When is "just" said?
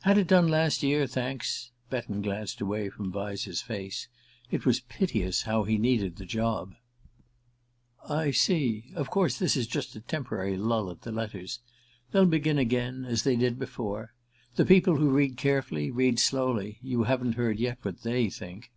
9.68-9.94